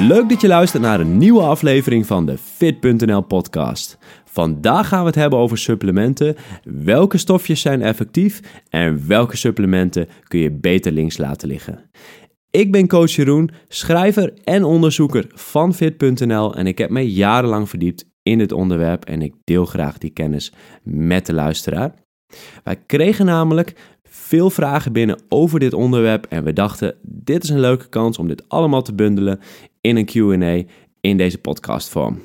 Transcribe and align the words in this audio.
Leuk 0.00 0.28
dat 0.28 0.40
je 0.40 0.48
luistert 0.48 0.82
naar 0.82 1.00
een 1.00 1.16
nieuwe 1.16 1.40
aflevering 1.40 2.06
van 2.06 2.26
de 2.26 2.38
Fit.nl 2.38 3.20
podcast. 3.20 3.98
Vandaag 4.24 4.88
gaan 4.88 5.00
we 5.00 5.06
het 5.06 5.14
hebben 5.14 5.38
over 5.38 5.58
supplementen. 5.58 6.36
Welke 6.64 7.18
stofjes 7.18 7.60
zijn 7.60 7.82
effectief 7.82 8.62
en 8.68 9.06
welke 9.06 9.36
supplementen 9.36 10.08
kun 10.28 10.38
je 10.38 10.50
beter 10.50 10.92
links 10.92 11.16
laten 11.16 11.48
liggen? 11.48 11.90
Ik 12.50 12.72
ben 12.72 12.88
coach 12.88 13.10
Jeroen, 13.10 13.50
schrijver 13.68 14.32
en 14.44 14.64
onderzoeker 14.64 15.26
van 15.34 15.74
Fit.nl 15.74 16.54
en 16.54 16.66
ik 16.66 16.78
heb 16.78 16.90
me 16.90 17.12
jarenlang 17.12 17.68
verdiept 17.68 18.04
in 18.22 18.38
dit 18.38 18.52
onderwerp 18.52 19.04
en 19.04 19.22
ik 19.22 19.34
deel 19.44 19.64
graag 19.64 19.98
die 19.98 20.10
kennis 20.10 20.52
met 20.82 21.26
de 21.26 21.32
luisteraar. 21.32 21.94
Wij 22.64 22.76
kregen 22.86 23.26
namelijk 23.26 23.95
veel 24.26 24.50
vragen 24.50 24.92
binnen 24.92 25.18
over 25.28 25.60
dit 25.60 25.72
onderwerp 25.72 26.26
en 26.26 26.44
we 26.44 26.52
dachten 26.52 26.94
dit 27.02 27.42
is 27.42 27.48
een 27.48 27.60
leuke 27.60 27.88
kans 27.88 28.18
om 28.18 28.28
dit 28.28 28.48
allemaal 28.48 28.82
te 28.82 28.94
bundelen 28.94 29.40
in 29.80 29.96
een 29.96 30.04
Q&A 30.04 30.72
in 31.00 31.16
deze 31.16 31.38
podcastvorm. 31.38 32.22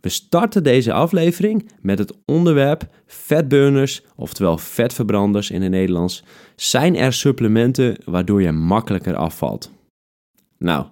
We 0.00 0.08
starten 0.08 0.62
deze 0.62 0.92
aflevering 0.92 1.70
met 1.80 1.98
het 1.98 2.12
onderwerp 2.24 2.88
vetburners, 3.06 4.02
oftewel 4.16 4.58
vetverbranders 4.58 5.50
in 5.50 5.62
het 5.62 5.70
Nederlands. 5.70 6.24
Zijn 6.56 6.96
er 6.96 7.12
supplementen 7.12 7.96
waardoor 8.04 8.42
je 8.42 8.52
makkelijker 8.52 9.16
afvalt? 9.16 9.70
Nou, 10.58 10.86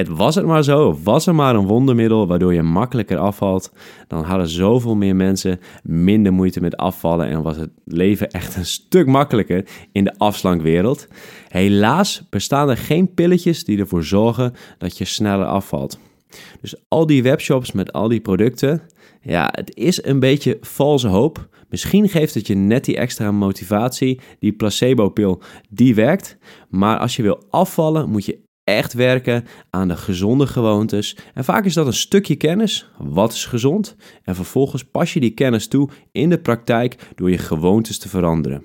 het 0.00 0.08
was 0.08 0.34
het 0.34 0.46
maar 0.46 0.64
zo, 0.64 0.98
was 1.02 1.26
er 1.26 1.34
maar 1.34 1.54
een 1.54 1.66
wondermiddel 1.66 2.26
waardoor 2.26 2.54
je 2.54 2.62
makkelijker 2.62 3.18
afvalt, 3.18 3.72
dan 4.08 4.24
hadden 4.24 4.48
zoveel 4.48 4.96
meer 4.96 5.16
mensen 5.16 5.60
minder 5.82 6.32
moeite 6.32 6.60
met 6.60 6.76
afvallen 6.76 7.26
en 7.26 7.42
was 7.42 7.56
het 7.56 7.70
leven 7.84 8.30
echt 8.30 8.56
een 8.56 8.66
stuk 8.66 9.06
makkelijker 9.06 9.68
in 9.92 10.04
de 10.04 10.18
afslankwereld. 10.18 11.08
Helaas 11.48 12.26
bestaan 12.30 12.68
er 12.68 12.76
geen 12.76 13.14
pilletjes 13.14 13.64
die 13.64 13.78
ervoor 13.78 14.04
zorgen 14.04 14.52
dat 14.78 14.98
je 14.98 15.04
sneller 15.04 15.46
afvalt. 15.46 15.98
Dus 16.60 16.74
al 16.88 17.06
die 17.06 17.22
webshops 17.22 17.72
met 17.72 17.92
al 17.92 18.08
die 18.08 18.20
producten, 18.20 18.82
ja, 19.20 19.48
het 19.54 19.76
is 19.76 20.04
een 20.04 20.20
beetje 20.20 20.58
valse 20.60 21.08
hoop. 21.08 21.48
Misschien 21.68 22.08
geeft 22.08 22.34
het 22.34 22.46
je 22.46 22.54
net 22.54 22.84
die 22.84 22.96
extra 22.96 23.30
motivatie, 23.32 24.20
die 24.38 24.52
placebo-pil, 24.52 25.42
die 25.68 25.94
werkt. 25.94 26.38
Maar 26.68 26.98
als 26.98 27.16
je 27.16 27.22
wil 27.22 27.42
afvallen, 27.50 28.10
moet 28.10 28.24
je 28.24 28.48
echt 28.76 28.92
werken 28.92 29.44
aan 29.70 29.88
de 29.88 29.96
gezonde 29.96 30.46
gewoontes. 30.46 31.16
En 31.34 31.44
vaak 31.44 31.64
is 31.64 31.74
dat 31.74 31.86
een 31.86 31.92
stukje 31.92 32.36
kennis, 32.36 32.90
wat 32.98 33.32
is 33.32 33.44
gezond, 33.44 33.96
en 34.24 34.34
vervolgens 34.34 34.84
pas 34.84 35.12
je 35.12 35.20
die 35.20 35.34
kennis 35.34 35.68
toe 35.68 35.88
in 36.12 36.30
de 36.30 36.38
praktijk 36.38 36.96
door 37.14 37.30
je 37.30 37.38
gewoontes 37.38 37.98
te 37.98 38.08
veranderen. 38.08 38.62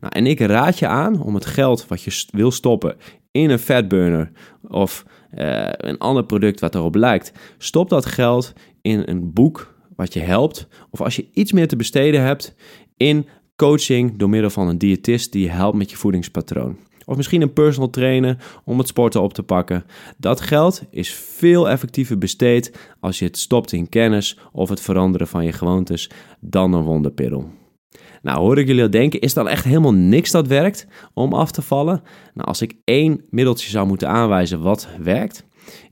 Nou, 0.00 0.12
en 0.16 0.26
ik 0.26 0.40
raad 0.40 0.78
je 0.78 0.86
aan 0.86 1.22
om 1.22 1.34
het 1.34 1.46
geld 1.46 1.86
wat 1.86 2.02
je 2.02 2.24
wil 2.30 2.50
stoppen 2.50 2.96
in 3.30 3.50
een 3.50 3.58
fatburner 3.58 4.30
of 4.68 5.04
uh, 5.34 5.68
een 5.70 5.98
ander 5.98 6.24
product 6.24 6.60
wat 6.60 6.74
erop 6.74 6.94
lijkt, 6.94 7.32
stop 7.58 7.88
dat 7.88 8.06
geld 8.06 8.52
in 8.82 9.02
een 9.06 9.32
boek 9.32 9.74
wat 9.96 10.12
je 10.12 10.20
helpt. 10.20 10.66
Of 10.90 11.00
als 11.00 11.16
je 11.16 11.28
iets 11.32 11.52
meer 11.52 11.68
te 11.68 11.76
besteden 11.76 12.22
hebt, 12.22 12.54
in 12.96 13.26
coaching 13.56 14.18
door 14.18 14.28
middel 14.28 14.50
van 14.50 14.68
een 14.68 14.78
diëtist 14.78 15.32
die 15.32 15.42
je 15.42 15.50
helpt 15.50 15.76
met 15.76 15.90
je 15.90 15.96
voedingspatroon. 15.96 16.78
Of 17.04 17.16
misschien 17.16 17.42
een 17.42 17.52
personal 17.52 17.90
trainer 17.90 18.36
om 18.64 18.78
het 18.78 18.88
sporten 18.88 19.22
op 19.22 19.34
te 19.34 19.42
pakken. 19.42 19.84
Dat 20.16 20.40
geld 20.40 20.82
is 20.90 21.14
veel 21.14 21.68
effectiever 21.68 22.18
besteed 22.18 22.78
als 23.00 23.18
je 23.18 23.24
het 23.24 23.38
stopt 23.38 23.72
in 23.72 23.88
kennis 23.88 24.38
of 24.52 24.68
het 24.68 24.80
veranderen 24.80 25.26
van 25.26 25.44
je 25.44 25.52
gewoontes 25.52 26.10
dan 26.40 26.72
een 26.72 26.84
wonderpiddel. 26.84 27.48
Nou, 28.22 28.38
hoor 28.38 28.58
ik 28.58 28.66
jullie 28.66 28.82
al 28.82 28.90
denken, 28.90 29.20
is 29.20 29.34
dan 29.34 29.48
echt 29.48 29.64
helemaal 29.64 29.94
niks 29.94 30.30
dat 30.30 30.46
werkt 30.46 30.86
om 31.14 31.32
af 31.32 31.50
te 31.50 31.62
vallen? 31.62 32.02
Nou, 32.34 32.48
als 32.48 32.62
ik 32.62 32.76
één 32.84 33.24
middeltje 33.30 33.70
zou 33.70 33.86
moeten 33.86 34.08
aanwijzen 34.08 34.62
wat 34.62 34.88
werkt, 35.02 35.44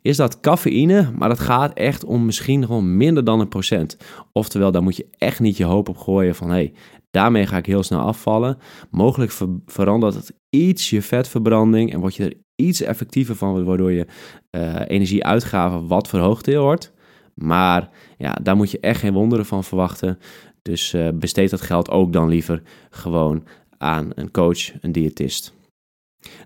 is 0.02 0.16
dat 0.16 0.40
cafeïne, 0.40 1.12
maar 1.18 1.28
dat 1.28 1.40
gaat 1.40 1.72
echt 1.72 2.04
om 2.04 2.24
misschien 2.24 2.66
gewoon 2.66 2.96
minder 2.96 3.24
dan 3.24 3.40
een 3.40 3.48
procent. 3.48 3.96
Oftewel, 4.32 4.70
daar 4.70 4.82
moet 4.82 4.96
je 4.96 5.06
echt 5.18 5.40
niet 5.40 5.56
je 5.56 5.64
hoop 5.64 5.88
op 5.88 5.96
gooien 5.96 6.34
van, 6.34 6.48
hé, 6.48 6.54
hey, 6.54 6.72
daarmee 7.12 7.46
ga 7.46 7.56
ik 7.56 7.66
heel 7.66 7.82
snel 7.82 8.00
afvallen. 8.00 8.58
Mogelijk 8.90 9.32
verandert 9.66 10.14
het 10.14 10.34
iets 10.50 10.90
je 10.90 11.02
vetverbranding 11.02 11.92
en 11.92 12.00
word 12.00 12.14
je 12.14 12.24
er 12.24 12.36
iets 12.56 12.80
effectiever 12.80 13.36
van, 13.36 13.64
waardoor 13.64 13.92
je 13.92 14.06
uh, 14.50 14.80
energieuitgaven 14.86 15.86
wat 15.86 16.08
verhoogd 16.08 16.54
wordt. 16.54 16.92
Maar 17.34 17.90
ja, 18.18 18.32
daar 18.42 18.56
moet 18.56 18.70
je 18.70 18.80
echt 18.80 19.00
geen 19.00 19.12
wonderen 19.12 19.46
van 19.46 19.64
verwachten. 19.64 20.18
Dus 20.62 20.94
uh, 20.94 21.08
besteed 21.14 21.50
dat 21.50 21.60
geld 21.60 21.90
ook 21.90 22.12
dan 22.12 22.28
liever 22.28 22.62
gewoon 22.90 23.44
aan 23.78 24.10
een 24.14 24.30
coach, 24.30 24.82
een 24.82 24.92
diëtist. 24.92 25.54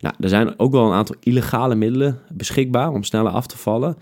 Nou, 0.00 0.14
er 0.20 0.28
zijn 0.28 0.58
ook 0.58 0.72
wel 0.72 0.86
een 0.86 0.96
aantal 0.96 1.16
illegale 1.20 1.74
middelen 1.74 2.18
beschikbaar 2.32 2.92
om 2.92 3.02
sneller 3.02 3.32
af 3.32 3.46
te 3.46 3.58
vallen. 3.58 3.96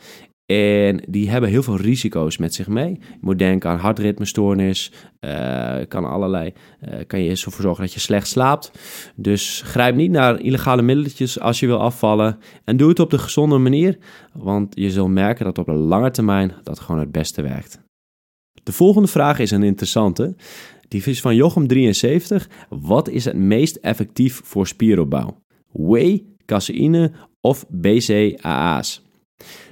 En 0.46 1.02
die 1.08 1.30
hebben 1.30 1.50
heel 1.50 1.62
veel 1.62 1.76
risico's 1.76 2.38
met 2.38 2.54
zich 2.54 2.68
mee. 2.68 2.90
Je 2.90 3.18
moet 3.20 3.38
denken 3.38 3.70
aan 3.70 3.78
hartritmestoornis. 3.78 4.92
Uh, 5.20 5.76
kan 5.88 6.04
allerlei. 6.04 6.52
Uh, 6.88 6.94
kan 7.06 7.20
je 7.20 7.30
ervoor 7.30 7.62
zorgen 7.62 7.84
dat 7.84 7.92
je 7.92 8.00
slecht 8.00 8.26
slaapt. 8.26 8.70
Dus 9.16 9.62
grijp 9.64 9.94
niet 9.94 10.10
naar 10.10 10.40
illegale 10.40 10.82
middeletjes 10.82 11.40
als 11.40 11.60
je 11.60 11.66
wil 11.66 11.80
afvallen. 11.80 12.38
En 12.64 12.76
doe 12.76 12.88
het 12.88 13.00
op 13.00 13.10
de 13.10 13.18
gezonde 13.18 13.58
manier. 13.58 13.98
Want 14.32 14.74
je 14.74 14.90
zult 14.90 15.10
merken 15.10 15.44
dat 15.44 15.58
op 15.58 15.66
de 15.66 15.72
lange 15.72 16.10
termijn 16.10 16.52
dat 16.62 16.80
gewoon 16.80 17.00
het 17.00 17.12
beste 17.12 17.42
werkt. 17.42 17.82
De 18.62 18.72
volgende 18.72 19.08
vraag 19.08 19.38
is 19.38 19.50
een 19.50 19.62
interessante. 19.62 20.34
Die 20.88 21.04
is 21.04 21.20
van 21.20 21.36
Jochem73. 21.36 22.46
Wat 22.68 23.08
is 23.08 23.24
het 23.24 23.36
meest 23.36 23.76
effectief 23.76 24.40
voor 24.44 24.66
spieropbouw? 24.66 25.42
Whey, 25.72 26.24
caseïne 26.46 27.12
of 27.40 27.66
BCAA's? 27.68 29.03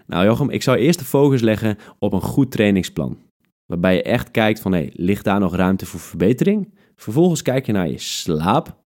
Nou 0.07 0.25
Jochem, 0.25 0.51
ik 0.51 0.63
zou 0.63 0.79
eerst 0.79 0.99
de 0.99 1.05
focus 1.05 1.41
leggen 1.41 1.79
op 1.99 2.13
een 2.13 2.21
goed 2.21 2.51
trainingsplan. 2.51 3.19
Waarbij 3.67 3.95
je 3.95 4.03
echt 4.03 4.31
kijkt 4.31 4.61
van, 4.61 4.73
hey, 4.73 4.91
ligt 4.95 5.25
daar 5.25 5.41
nog 5.41 5.57
ruimte 5.57 5.87
voor 5.87 6.01
verbetering? 6.01 6.75
Vervolgens 6.97 7.43
kijk 7.43 7.67
je 7.67 7.73
naar 7.73 7.89
je 7.89 7.99
slaap. 7.99 8.81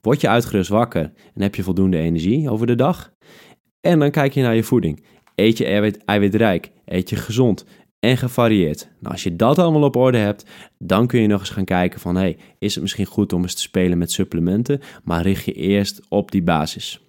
Word 0.00 0.20
je 0.20 0.28
uitgerust 0.28 0.70
wakker 0.70 1.12
en 1.34 1.42
heb 1.42 1.54
je 1.54 1.62
voldoende 1.62 1.98
energie 1.98 2.50
over 2.50 2.66
de 2.66 2.74
dag? 2.74 3.12
En 3.80 3.98
dan 3.98 4.10
kijk 4.10 4.32
je 4.32 4.42
naar 4.42 4.54
je 4.54 4.62
voeding. 4.62 5.04
Eet 5.34 5.58
je 5.58 5.64
eiwit, 5.64 6.04
eiwitrijk? 6.04 6.70
Eet 6.84 7.10
je 7.10 7.16
gezond? 7.16 7.64
en 8.06 8.16
gevarieerd. 8.16 8.88
Nou, 9.00 9.12
als 9.12 9.22
je 9.22 9.36
dat 9.36 9.58
allemaal 9.58 9.82
op 9.82 9.96
orde 9.96 10.18
hebt, 10.18 10.44
dan 10.78 11.06
kun 11.06 11.20
je 11.20 11.26
nog 11.26 11.40
eens 11.40 11.50
gaan 11.50 11.64
kijken 11.64 12.00
van... 12.00 12.16
hey, 12.16 12.38
is 12.58 12.72
het 12.74 12.82
misschien 12.82 13.06
goed 13.06 13.32
om 13.32 13.42
eens 13.42 13.54
te 13.54 13.60
spelen 13.60 13.98
met 13.98 14.12
supplementen? 14.12 14.80
Maar 15.04 15.22
richt 15.22 15.44
je 15.44 15.52
eerst 15.52 16.00
op 16.08 16.30
die 16.30 16.42
basis. 16.42 17.05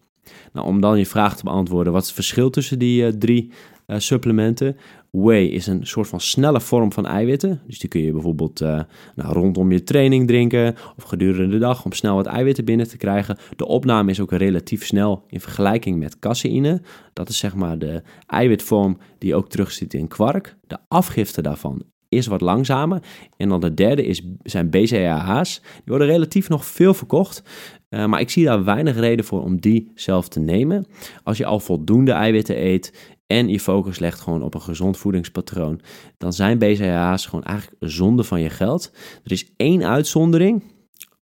Nou, 0.54 0.68
om 0.68 0.82
dan 0.82 0.98
je 0.98 1.06
vraag 1.06 1.38
te 1.38 1.44
beantwoorden, 1.44 1.94
wat 1.94 2.02
is 2.02 2.08
het 2.08 2.16
verschil 2.16 2.50
tussen 2.50 2.80
die 2.80 3.04
uh, 3.04 3.10
drie 3.10 3.52
uh, 3.88 4.00
supplementen? 4.00 4.78
Whey 5.12 5.46
is 5.46 5.68
een 5.68 5.88
soort 5.88 6.08
van 6.08 6.20
snelle 6.20 6.62
vorm 6.62 6.94
van 6.94 7.06
eiwitten. 7.06 7.62
Dus 7.68 7.80
die 7.80 7.90
kun 7.90 8.02
je 8.02 8.12
bijvoorbeeld 8.12 8.62
uh, 8.62 8.82
nou, 9.16 9.34
rondom 9.34 9.72
je 9.72 9.84
training 9.84 10.28
drinken 10.28 10.76
of 10.98 11.04
gedurende 11.04 11.48
de 11.48 11.58
dag 11.58 11.86
om 11.86 11.92
snel 11.92 12.16
wat 12.16 12.26
eiwitten 12.26 12.66
binnen 12.66 12.88
te 12.88 12.98
krijgen. 12.98 13.38
De 13.56 13.68
opname 13.68 14.12
is 14.12 14.20
ook 14.20 14.32
relatief 14.32 14.86
snel 14.86 15.24
in 15.28 15.42
vergelijking 15.42 16.00
met 16.00 16.20
caseïne. 16.20 16.82
Dat 17.14 17.30
is 17.30 17.38
zeg 17.38 17.56
maar 17.56 17.80
de 17.80 18.02
eiwitvorm 18.28 18.98
die 19.18 19.36
ook 19.36 19.50
terugziet 19.50 19.94
in 19.94 20.08
kwark. 20.08 20.56
De 20.68 20.78
afgifte 20.88 21.42
daarvan 21.42 21.84
is 22.10 22.28
wat 22.28 22.42
langzamer. 22.42 23.02
En 23.38 23.50
dan 23.50 23.60
de 23.60 23.74
derde 23.74 24.06
is, 24.06 24.24
zijn 24.44 24.70
BCAA's. 24.70 25.62
Die 25.62 25.82
worden 25.86 26.08
relatief 26.08 26.50
nog 26.50 26.66
veel 26.66 26.94
verkocht. 26.94 27.44
Uh, 27.90 28.06
maar 28.06 28.20
ik 28.20 28.30
zie 28.30 28.46
daar 28.46 28.64
weinig 28.64 28.96
reden 28.96 29.26
voor 29.26 29.44
om 29.44 29.60
die 29.60 29.92
zelf 29.96 30.28
te 30.28 30.40
nemen. 30.40 30.86
Als 31.24 31.38
je 31.38 31.46
al 31.46 31.60
voldoende 31.60 32.12
eiwitten 32.12 32.66
eet 32.66 33.16
en 33.28 33.50
je 33.50 33.60
focus 33.60 34.00
legt 34.00 34.20
gewoon 34.20 34.44
op 34.44 34.54
een 34.54 34.62
gezond 34.62 34.98
voedingspatroon, 34.98 35.82
dan 36.18 36.34
zijn 36.34 36.58
BCAA's 36.58 37.26
gewoon 37.26 37.46
eigenlijk 37.46 37.92
zonde 37.92 38.24
van 38.24 38.42
je 38.42 38.50
geld. 38.50 38.92
Er 39.24 39.32
is 39.32 39.54
één 39.58 39.84
uitzondering. 39.84 40.64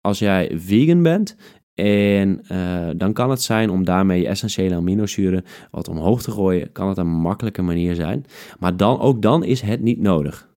Als 0.00 0.18
jij 0.18 0.52
vegan 0.54 1.02
bent 1.02 1.36
en 1.74 2.40
uh, 2.52 2.88
dan 2.96 3.12
kan 3.12 3.30
het 3.30 3.42
zijn 3.42 3.70
om 3.70 3.84
daarmee 3.84 4.20
je 4.20 4.28
essentiële 4.28 4.74
aminozuren 4.74 5.44
wat 5.70 5.88
omhoog 5.88 6.22
te 6.22 6.30
gooien, 6.30 6.72
kan 6.72 6.88
het 6.88 6.98
een 6.98 7.06
makkelijke 7.06 7.62
manier 7.62 7.94
zijn. 7.94 8.24
Maar 8.58 8.76
dan, 8.76 9.00
ook 9.00 9.22
dan 9.22 9.44
is 9.44 9.60
het 9.60 9.80
niet 9.80 10.00
nodig. 10.00 10.48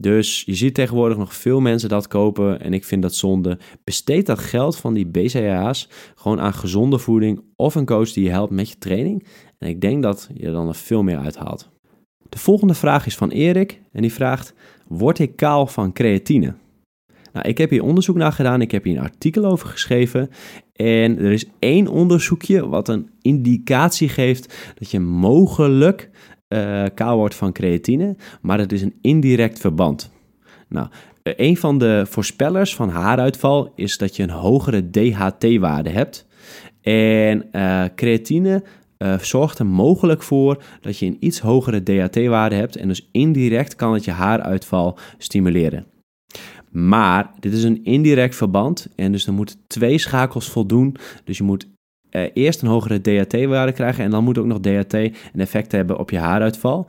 Dus 0.00 0.42
je 0.46 0.54
ziet 0.54 0.74
tegenwoordig 0.74 1.18
nog 1.18 1.34
veel 1.34 1.60
mensen 1.60 1.88
dat 1.88 2.08
kopen 2.08 2.60
en 2.60 2.72
ik 2.72 2.84
vind 2.84 3.02
dat 3.02 3.14
zonde. 3.14 3.58
Besteed 3.84 4.26
dat 4.26 4.38
geld 4.38 4.76
van 4.76 4.94
die 4.94 5.06
BCAA's 5.06 5.88
gewoon 6.14 6.40
aan 6.40 6.54
gezonde 6.54 6.98
voeding 6.98 7.40
of 7.56 7.74
een 7.74 7.86
coach 7.86 8.12
die 8.12 8.24
je 8.24 8.30
helpt 8.30 8.52
met 8.52 8.68
je 8.68 8.78
training. 8.78 9.26
En 9.58 9.68
ik 9.68 9.80
denk 9.80 10.02
dat 10.02 10.28
je 10.34 10.50
dan 10.50 10.68
er 10.68 10.74
veel 10.74 11.02
meer 11.02 11.18
uithaalt. 11.18 11.70
De 12.28 12.38
volgende 12.38 12.74
vraag 12.74 13.06
is 13.06 13.16
van 13.16 13.30
Erik 13.30 13.80
en 13.92 14.02
die 14.02 14.12
vraagt: 14.12 14.54
Word 14.88 15.18
ik 15.18 15.36
kaal 15.36 15.66
van 15.66 15.92
creatine? 15.92 16.54
Nou, 17.32 17.48
ik 17.48 17.58
heb 17.58 17.70
hier 17.70 17.82
onderzoek 17.82 18.16
naar 18.16 18.32
gedaan, 18.32 18.60
ik 18.60 18.70
heb 18.70 18.84
hier 18.84 18.96
een 18.96 19.02
artikel 19.02 19.44
over 19.44 19.68
geschreven. 19.68 20.30
En 20.72 21.18
er 21.18 21.32
is 21.32 21.46
één 21.58 21.88
onderzoekje 21.88 22.68
wat 22.68 22.88
een 22.88 23.10
indicatie 23.20 24.08
geeft 24.08 24.74
dat 24.78 24.90
je 24.90 25.00
mogelijk 25.00 26.10
uh, 26.48 26.84
kaal 26.94 27.16
wordt 27.16 27.34
van 27.34 27.52
creatine, 27.52 28.16
maar 28.40 28.58
het 28.58 28.72
is 28.72 28.82
een 28.82 28.98
indirect 29.00 29.58
verband. 29.58 30.10
Nou, 30.68 30.88
eh, 31.22 31.32
een 31.36 31.56
van 31.56 31.78
de 31.78 32.06
voorspellers 32.08 32.74
van 32.74 32.88
haaruitval 32.88 33.72
is 33.74 33.98
dat 33.98 34.16
je 34.16 34.22
een 34.22 34.30
hogere 34.30 34.90
DHT-waarde 34.90 35.90
hebt. 35.90 36.26
En 36.80 37.48
uh, 37.52 37.84
creatine 37.94 38.64
zorgt 39.20 39.58
er 39.58 39.66
mogelijk 39.66 40.22
voor 40.22 40.62
dat 40.80 40.98
je 40.98 41.06
een 41.06 41.16
iets 41.20 41.40
hogere 41.40 41.82
DHT-waarde 41.82 42.54
hebt 42.54 42.76
en 42.76 42.88
dus 42.88 43.08
indirect 43.12 43.74
kan 43.74 43.92
het 43.92 44.04
je 44.04 44.10
haaruitval 44.10 44.98
stimuleren. 45.18 45.86
Maar 46.70 47.30
dit 47.40 47.52
is 47.52 47.62
een 47.62 47.84
indirect 47.84 48.36
verband 48.36 48.88
en 48.96 49.12
dus 49.12 49.26
er 49.26 49.32
moeten 49.32 49.56
twee 49.66 49.98
schakels 49.98 50.48
voldoen. 50.48 50.96
Dus 51.24 51.38
je 51.38 51.44
moet 51.44 51.68
uh, 52.10 52.22
eerst 52.34 52.62
een 52.62 52.68
hogere 52.68 53.00
DHT-waarde 53.00 53.72
krijgen 53.72 54.04
en 54.04 54.10
dan 54.10 54.24
moet 54.24 54.38
ook 54.38 54.46
nog 54.46 54.60
DHT 54.60 54.92
een 54.92 55.14
effect 55.34 55.72
hebben 55.72 55.98
op 55.98 56.10
je 56.10 56.18
haaruitval. 56.18 56.86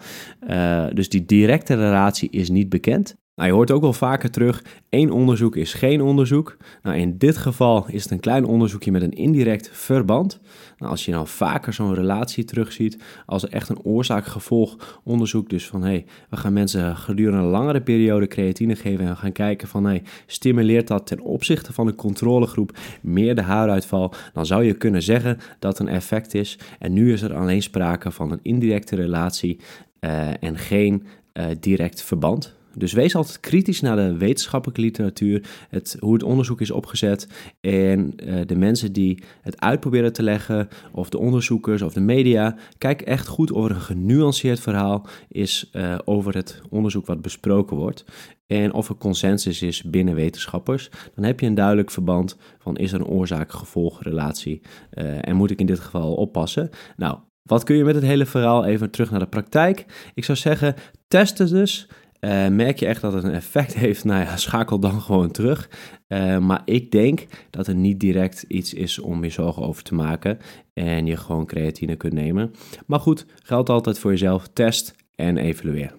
Uh, 0.49 0.85
dus 0.93 1.09
die 1.09 1.25
directe 1.25 1.75
relatie 1.75 2.29
is 2.31 2.49
niet 2.49 2.69
bekend. 2.69 3.15
Nou, 3.39 3.51
je 3.51 3.57
hoort 3.57 3.71
ook 3.71 3.81
wel 3.81 3.93
vaker 3.93 4.31
terug, 4.31 4.63
één 4.89 5.11
onderzoek 5.11 5.55
is 5.55 5.73
geen 5.73 6.01
onderzoek. 6.01 6.57
Nou, 6.83 6.97
in 6.97 7.17
dit 7.17 7.37
geval 7.37 7.85
is 7.87 8.03
het 8.03 8.11
een 8.11 8.19
klein 8.19 8.45
onderzoekje 8.45 8.91
met 8.91 9.01
een 9.01 9.11
indirect 9.11 9.69
verband. 9.73 10.39
Nou, 10.77 10.91
als 10.91 11.05
je 11.05 11.11
nou 11.11 11.27
vaker 11.27 11.73
zo'n 11.73 11.93
relatie 11.93 12.43
terugziet, 12.43 12.97
als 13.25 13.47
echt 13.47 13.69
een 13.69 13.83
oorzaak-gevolg 13.83 14.99
onderzoek, 15.03 15.49
dus 15.49 15.67
van 15.67 15.83
hey, 15.83 16.05
we 16.29 16.37
gaan 16.37 16.53
mensen 16.53 16.95
gedurende 16.95 17.39
een 17.39 17.49
langere 17.49 17.81
periode 17.81 18.27
creatine 18.27 18.75
geven 18.75 19.05
en 19.05 19.11
we 19.11 19.17
gaan 19.17 19.31
kijken 19.31 19.67
van 19.67 19.85
hey, 19.85 20.03
stimuleert 20.25 20.87
dat 20.87 21.07
ten 21.07 21.19
opzichte 21.19 21.73
van 21.73 21.85
de 21.85 21.95
controlegroep 21.95 22.77
meer 23.01 23.35
de 23.35 23.41
haaruitval, 23.41 24.13
dan 24.33 24.45
zou 24.45 24.63
je 24.63 24.73
kunnen 24.73 25.03
zeggen 25.03 25.37
dat 25.59 25.79
een 25.79 25.87
effect 25.87 26.33
is. 26.33 26.59
En 26.79 26.93
nu 26.93 27.13
is 27.13 27.21
er 27.21 27.35
alleen 27.35 27.61
sprake 27.61 28.11
van 28.11 28.31
een 28.31 28.39
indirecte 28.41 28.95
relatie 28.95 29.59
uh, 29.99 30.43
en 30.43 30.57
geen 30.57 31.03
uh, 31.33 31.45
direct 31.59 32.03
verband. 32.03 32.57
Dus 32.79 32.93
wees 32.93 33.15
altijd 33.15 33.39
kritisch 33.39 33.81
naar 33.81 33.95
de 33.95 34.17
wetenschappelijke 34.17 34.81
literatuur, 34.81 35.49
het, 35.69 35.97
hoe 35.99 36.13
het 36.13 36.23
onderzoek 36.23 36.61
is 36.61 36.71
opgezet 36.71 37.27
en 37.61 38.13
uh, 38.23 38.41
de 38.45 38.55
mensen 38.55 38.93
die 38.93 39.23
het 39.41 39.61
uitproberen 39.61 40.13
te 40.13 40.23
leggen, 40.23 40.67
of 40.91 41.09
de 41.09 41.17
onderzoekers 41.17 41.81
of 41.81 41.93
de 41.93 41.99
media. 41.99 42.55
Kijk 42.77 43.01
echt 43.01 43.27
goed 43.27 43.51
of 43.51 43.65
er 43.65 43.71
een 43.71 43.81
genuanceerd 43.81 44.59
verhaal 44.59 45.07
is 45.27 45.69
uh, 45.73 45.97
over 46.05 46.35
het 46.35 46.61
onderzoek 46.69 47.05
wat 47.05 47.21
besproken 47.21 47.77
wordt. 47.77 48.05
En 48.47 48.73
of 48.73 48.89
er 48.89 48.95
consensus 48.95 49.61
is 49.61 49.83
binnen 49.83 50.15
wetenschappers, 50.15 50.89
dan 51.15 51.23
heb 51.23 51.39
je 51.39 51.45
een 51.45 51.55
duidelijk 51.55 51.91
verband 51.91 52.37
van 52.59 52.77
is 52.77 52.91
er 52.91 52.99
een 52.99 53.07
oorzaak-gevolgrelatie 53.07 54.61
uh, 54.93 55.27
en 55.27 55.35
moet 55.35 55.51
ik 55.51 55.59
in 55.59 55.65
dit 55.65 55.79
geval 55.79 56.13
oppassen. 56.13 56.69
Nou, 56.97 57.17
wat 57.43 57.63
kun 57.63 57.75
je 57.75 57.83
met 57.83 57.95
het 57.95 58.03
hele 58.03 58.25
verhaal 58.25 58.65
even 58.65 58.89
terug 58.89 59.11
naar 59.11 59.19
de 59.19 59.27
praktijk? 59.27 59.85
Ik 60.13 60.23
zou 60.23 60.37
zeggen, 60.37 60.75
test 61.07 61.37
het 61.37 61.49
dus. 61.49 61.87
Uh, 62.19 62.47
merk 62.47 62.79
je 62.79 62.85
echt 62.85 63.01
dat 63.01 63.13
het 63.13 63.23
een 63.23 63.33
effect 63.33 63.73
heeft, 63.83 64.03
nou 64.03 64.23
ja, 64.23 64.37
schakel 64.37 64.79
dan 64.79 65.01
gewoon 65.01 65.31
terug. 65.31 65.69
Uh, 66.07 66.37
maar 66.37 66.61
ik 66.65 66.91
denk 66.91 67.25
dat 67.49 67.67
er 67.67 67.75
niet 67.75 67.99
direct 67.99 68.45
iets 68.47 68.73
is 68.73 68.99
om 68.99 69.23
je 69.23 69.29
zorgen 69.29 69.63
over 69.63 69.83
te 69.83 69.95
maken 69.95 70.37
en 70.73 71.05
je 71.05 71.17
gewoon 71.17 71.45
creatine 71.45 71.95
kunt 71.95 72.13
nemen. 72.13 72.51
Maar 72.85 72.99
goed, 72.99 73.25
geldt 73.43 73.69
altijd 73.69 73.99
voor 73.99 74.11
jezelf, 74.11 74.47
test 74.53 74.95
en 75.15 75.37
evalueer. 75.37 75.93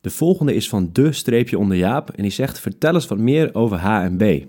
De 0.00 0.10
volgende 0.10 0.54
is 0.54 0.68
van 0.68 0.88
de 0.92 1.12
streepje 1.12 1.58
onder 1.58 1.76
Jaap 1.76 2.10
en 2.10 2.22
die 2.22 2.32
zegt 2.32 2.60
vertel 2.60 2.94
eens 2.94 3.06
wat 3.06 3.18
meer 3.18 3.54
over 3.54 3.78
HMB. 3.78 4.44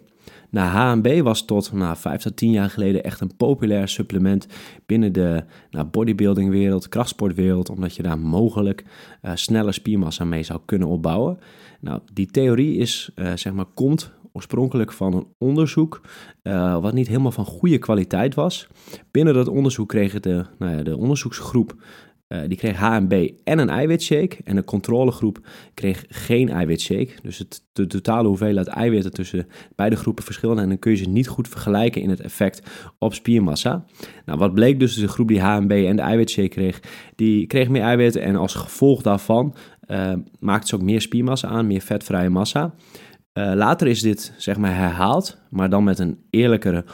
Nou, 0.50 0.68
HMB 0.70 1.22
was 1.22 1.46
tot 1.46 1.72
nou, 1.74 1.98
5 1.98 2.22
tot 2.22 2.38
10 2.38 2.52
jaar 2.52 2.70
geleden 2.70 3.04
echt 3.04 3.22
een 3.22 3.36
populair 3.38 3.88
supplement 3.88 4.48
binnen 4.86 5.14
de 5.14 5.44
nou, 5.72 5.86
bodybuildingwereld, 5.86 6.90
krachtsportwereld, 6.90 7.70
omdat 7.70 7.96
je 7.96 8.04
daar 8.04 8.20
mogelijk 8.20 8.84
uh, 9.22 9.32
snelle 9.34 9.72
spiermassa 9.72 10.26
mee 10.26 10.44
zou 10.44 10.60
kunnen 10.66 10.88
opbouwen. 10.88 11.40
Nou, 11.80 12.00
die 12.14 12.26
theorie 12.26 12.78
is, 12.78 13.12
uh, 13.16 13.32
zeg 13.36 13.54
maar, 13.54 13.66
komt 13.74 14.12
oorspronkelijk 14.38 14.92
van 14.92 15.14
een 15.14 15.28
onderzoek 15.38 16.02
uh, 16.44 16.82
wat 16.82 16.94
niet 16.94 17.08
helemaal 17.08 17.32
van 17.32 17.46
goede 17.46 17.78
kwaliteit 17.78 18.36
was. 18.36 18.68
Binnen 19.12 19.34
dat 19.34 19.48
onderzoek 19.48 19.88
kregen 19.88 20.22
de, 20.22 20.46
nou 20.60 20.78
ja, 20.78 20.84
de 20.84 20.98
onderzoeksgroep 20.98 21.76
uh, 22.28 22.40
die 22.48 22.58
kreeg 22.58 22.78
HMB 22.78 23.30
en 23.44 23.60
een 23.60 23.70
eiwitshake. 23.70 24.38
En 24.44 24.56
de 24.56 24.64
controlegroep 24.64 25.48
kreeg 25.74 26.06
geen 26.10 26.50
eiwitshake. 26.50 27.10
Dus 27.22 27.38
het, 27.38 27.64
de 27.74 27.88
totale 27.88 28.28
hoeveelheid 28.28 28.68
eiwitten 28.68 29.12
tussen 29.12 29.48
beide 29.76 29.96
groepen 29.96 30.24
verschillen. 30.24 30.60
En 30.60 30.68
dan 30.68 30.80
kun 30.80 30.92
je 30.92 30.98
ze 30.98 31.10
niet 31.10 31.28
goed 31.28 31.48
vergelijken 31.48 32.02
in 32.02 32.10
het 32.10 32.22
effect 32.22 32.62
op 33.00 33.14
spiermassa. 33.14 33.86
Nou, 34.26 34.40
wat 34.40 34.54
bleek 34.54 34.80
dus 34.80 34.96
de 34.96 35.08
groep 35.08 35.28
die 35.28 35.42
HMB 35.42 35.72
en 35.72 35.96
de 35.96 36.02
eiwitshake 36.02 36.48
kreeg, 36.48 36.80
die 37.16 37.48
kreeg 37.48 37.70
meer 37.70 37.82
eiwitten. 37.82 38.22
En 38.22 38.36
als 38.36 38.54
gevolg 38.54 39.02
daarvan 39.02 39.56
uh, 39.88 40.14
maakte 40.40 40.68
ze 40.68 40.76
ook 40.76 40.82
meer 40.82 41.02
spiermassa 41.02 41.48
aan, 41.48 41.68
meer 41.68 41.82
vetvrije 41.82 42.30
massa. 42.30 42.74
Uh, 43.34 43.52
later 43.54 43.88
is 43.88 44.02
dit 44.02 44.34
zeg 44.38 44.58
maar 44.58 44.76
herhaald, 44.76 45.38
maar 45.50 45.70
dan 45.70 45.84
met 45.84 46.00
een 46.00 46.20
eerlijkere 46.30 46.86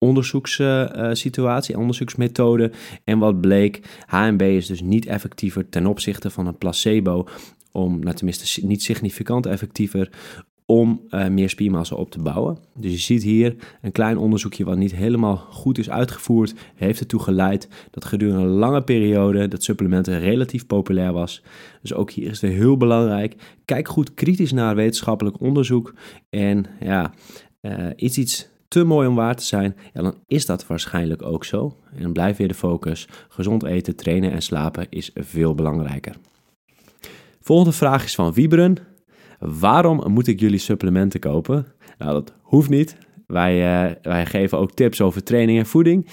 onderzoekssituatie, 0.00 1.74
uh, 1.74 1.80
onderzoeksmethode. 1.80 2.72
En 3.04 3.18
wat 3.18 3.40
bleek, 3.40 4.02
HMB 4.06 4.42
is 4.42 4.66
dus 4.66 4.80
niet 4.80 5.06
effectiever 5.06 5.68
ten 5.68 5.86
opzichte 5.86 6.30
van 6.30 6.46
een 6.46 6.58
placebo, 6.58 7.26
om, 7.72 7.98
nou 7.98 8.14
tenminste 8.14 8.66
niet 8.66 8.82
significant 8.82 9.46
effectiever, 9.46 10.10
om 10.70 11.00
uh, 11.10 11.28
meer 11.28 11.48
spiermassa 11.48 11.96
op 11.96 12.10
te 12.10 12.22
bouwen. 12.22 12.58
Dus 12.74 12.92
je 12.92 12.98
ziet 12.98 13.22
hier 13.22 13.54
een 13.82 13.92
klein 13.92 14.18
onderzoekje 14.18 14.64
wat 14.64 14.76
niet 14.76 14.94
helemaal 14.94 15.36
goed 15.36 15.78
is 15.78 15.90
uitgevoerd, 15.90 16.54
heeft 16.74 17.00
ertoe 17.00 17.20
geleid 17.20 17.68
dat 17.90 18.04
gedurende 18.04 18.42
een 18.42 18.48
lange 18.48 18.82
periode 18.82 19.48
dat 19.48 19.62
supplementen 19.62 20.20
relatief 20.20 20.66
populair 20.66 21.12
was. 21.12 21.42
Dus 21.82 21.94
ook 21.94 22.10
hier 22.10 22.30
is 22.30 22.40
het 22.40 22.52
heel 22.52 22.76
belangrijk, 22.76 23.36
kijk 23.64 23.88
goed 23.88 24.14
kritisch 24.14 24.52
naar 24.52 24.74
wetenschappelijk 24.74 25.40
onderzoek 25.40 25.94
en 26.28 26.66
ja, 26.80 27.12
uh, 27.62 27.86
iets 27.96 28.18
iets 28.18 28.48
te 28.70 28.84
mooi 28.84 29.08
om 29.08 29.14
waar 29.14 29.36
te 29.36 29.44
zijn, 29.44 29.76
ja, 29.94 30.02
dan 30.02 30.14
is 30.26 30.46
dat 30.46 30.66
waarschijnlijk 30.66 31.22
ook 31.22 31.44
zo. 31.44 31.76
En 31.94 32.02
dan 32.02 32.12
blijft 32.12 32.38
weer 32.38 32.48
de 32.48 32.54
focus. 32.54 33.08
Gezond 33.28 33.64
eten, 33.64 33.96
trainen 33.96 34.32
en 34.32 34.42
slapen 34.42 34.86
is 34.90 35.10
veel 35.14 35.54
belangrijker. 35.54 36.16
Volgende 37.40 37.72
vraag 37.72 38.04
is 38.04 38.14
van 38.14 38.32
Wieberen. 38.32 38.76
Waarom 39.38 40.12
moet 40.12 40.26
ik 40.26 40.40
jullie 40.40 40.58
supplementen 40.58 41.20
kopen? 41.20 41.66
Nou, 41.98 42.12
dat 42.12 42.32
hoeft 42.40 42.68
niet. 42.68 42.96
Wij, 43.30 43.84
uh, 43.86 43.94
wij 44.02 44.26
geven 44.26 44.58
ook 44.58 44.72
tips 44.72 45.00
over 45.00 45.22
training 45.22 45.58
en 45.58 45.66
voeding. 45.66 46.06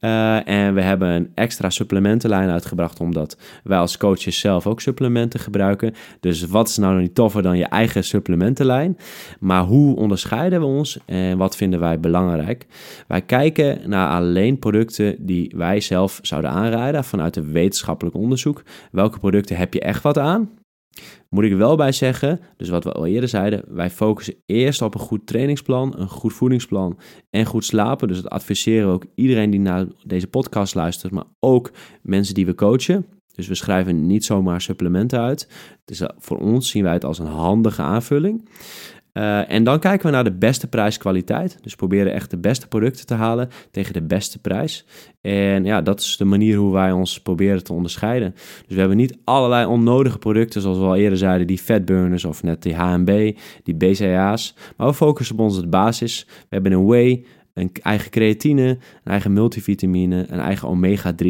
Uh, 0.00 0.48
en 0.48 0.74
we 0.74 0.82
hebben 0.82 1.08
een 1.08 1.30
extra 1.34 1.70
supplementenlijn 1.70 2.50
uitgebracht, 2.50 3.00
omdat 3.00 3.36
wij 3.62 3.78
als 3.78 3.96
coaches 3.96 4.38
zelf 4.38 4.66
ook 4.66 4.80
supplementen 4.80 5.40
gebruiken. 5.40 5.94
Dus 6.20 6.46
wat 6.46 6.68
is 6.68 6.76
nou 6.76 7.00
niet 7.00 7.14
toffer 7.14 7.42
dan 7.42 7.56
je 7.56 7.64
eigen 7.64 8.04
supplementenlijn? 8.04 8.96
Maar 9.40 9.62
hoe 9.62 9.96
onderscheiden 9.96 10.60
we 10.60 10.66
ons 10.66 10.98
en 11.06 11.38
wat 11.38 11.56
vinden 11.56 11.80
wij 11.80 12.00
belangrijk? 12.00 12.66
Wij 13.08 13.22
kijken 13.22 13.78
naar 13.88 14.10
alleen 14.10 14.58
producten 14.58 15.16
die 15.18 15.52
wij 15.56 15.80
zelf 15.80 16.18
zouden 16.22 16.50
aanraden 16.50 17.04
vanuit 17.04 17.36
een 17.36 17.52
wetenschappelijk 17.52 18.16
onderzoek. 18.16 18.62
Welke 18.90 19.18
producten 19.18 19.56
heb 19.56 19.74
je 19.74 19.80
echt 19.80 20.02
wat 20.02 20.18
aan? 20.18 20.50
Moet 21.28 21.44
ik 21.44 21.54
wel 21.54 21.76
bij 21.76 21.92
zeggen, 21.92 22.40
dus 22.56 22.68
wat 22.68 22.84
we 22.84 22.92
al 22.92 23.06
eerder 23.06 23.28
zeiden, 23.28 23.64
wij 23.68 23.90
focussen 23.90 24.34
eerst 24.46 24.82
op 24.82 24.94
een 24.94 25.00
goed 25.00 25.26
trainingsplan, 25.26 25.94
een 25.96 26.08
goed 26.08 26.32
voedingsplan 26.32 26.98
en 27.30 27.46
goed 27.46 27.64
slapen. 27.64 28.08
Dus 28.08 28.22
dat 28.22 28.32
adviseren 28.32 28.88
we 28.88 28.94
ook 28.94 29.06
iedereen 29.14 29.50
die 29.50 29.60
naar 29.60 29.86
deze 30.06 30.26
podcast 30.26 30.74
luistert, 30.74 31.12
maar 31.12 31.24
ook 31.40 31.70
mensen 32.02 32.34
die 32.34 32.46
we 32.46 32.54
coachen. 32.54 33.06
Dus 33.34 33.48
we 33.48 33.54
schrijven 33.54 34.06
niet 34.06 34.24
zomaar 34.24 34.60
supplementen 34.60 35.20
uit. 35.20 35.48
Dus 35.84 36.02
voor 36.18 36.38
ons 36.38 36.70
zien 36.70 36.82
wij 36.82 36.92
het 36.92 37.04
als 37.04 37.18
een 37.18 37.26
handige 37.26 37.82
aanvulling. 37.82 38.48
Uh, 39.14 39.50
en 39.50 39.64
dan 39.64 39.78
kijken 39.78 40.06
we 40.06 40.12
naar 40.12 40.24
de 40.24 40.32
beste 40.32 40.66
prijs-kwaliteit. 40.66 41.58
Dus 41.60 41.74
proberen 41.74 42.12
echt 42.12 42.30
de 42.30 42.38
beste 42.38 42.68
producten 42.68 43.06
te 43.06 43.14
halen 43.14 43.48
tegen 43.70 43.92
de 43.92 44.02
beste 44.02 44.38
prijs. 44.38 44.86
En 45.20 45.64
ja, 45.64 45.82
dat 45.82 46.00
is 46.00 46.16
de 46.16 46.24
manier 46.24 46.56
hoe 46.56 46.72
wij 46.72 46.92
ons 46.92 47.20
proberen 47.20 47.64
te 47.64 47.72
onderscheiden. 47.72 48.32
Dus 48.34 48.74
we 48.74 48.78
hebben 48.78 48.96
niet 48.96 49.18
allerlei 49.24 49.66
onnodige 49.66 50.18
producten, 50.18 50.60
zoals 50.60 50.78
we 50.78 50.84
al 50.84 50.96
eerder 50.96 51.18
zeiden, 51.18 51.46
die 51.46 51.58
fatburners 51.58 52.24
of 52.24 52.42
net 52.42 52.62
die 52.62 52.74
HMB, 52.74 53.36
die 53.62 53.74
BCA's. 53.74 54.54
Maar 54.76 54.86
we 54.86 54.94
focussen 54.94 55.34
op 55.34 55.40
onze 55.40 55.66
basis. 55.66 56.26
We 56.26 56.46
hebben 56.48 56.72
een 56.72 56.86
whey, 56.86 57.24
een 57.54 57.70
eigen 57.82 58.10
creatine, 58.10 58.68
een 58.68 58.78
eigen 59.04 59.32
multivitamine, 59.32 60.26
een 60.28 60.38
eigen 60.38 60.68
omega-3 60.68 61.26